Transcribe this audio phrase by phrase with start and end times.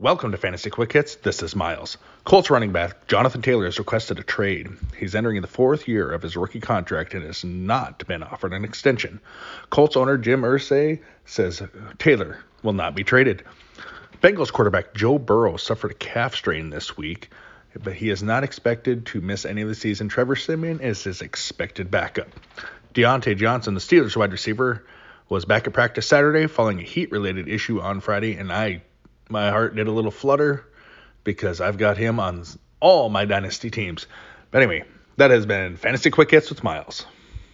[0.00, 1.16] Welcome to Fantasy Quick Hits.
[1.16, 1.98] This is Miles.
[2.24, 4.70] Colts running back Jonathan Taylor has requested a trade.
[4.96, 8.64] He's entering the fourth year of his rookie contract and has not been offered an
[8.64, 9.20] extension.
[9.68, 11.62] Colts owner Jim Irsay says
[11.98, 13.42] Taylor will not be traded.
[14.22, 17.28] Bengals quarterback Joe Burrow suffered a calf strain this week,
[17.78, 20.08] but he is not expected to miss any of the season.
[20.08, 22.28] Trevor Siemian is his expected backup.
[22.94, 24.82] Diontae Johnson, the Steelers wide receiver,
[25.28, 28.80] was back at practice Saturday following a heat-related issue on Friday, and I
[29.30, 30.64] my heart did a little flutter
[31.24, 32.44] because I've got him on
[32.80, 34.06] all my dynasty teams.
[34.50, 34.84] But anyway,
[35.16, 37.06] that has been Fantasy Quick Hits with Miles.